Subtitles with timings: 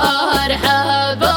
[0.00, 1.29] ارحب